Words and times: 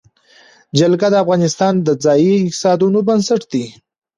جلګه 0.77 1.07
د 1.11 1.15
افغانستان 1.23 1.73
د 1.81 1.89
ځایي 2.03 2.33
اقتصادونو 2.41 2.99
بنسټ 3.07 3.41
دی. 3.51 3.65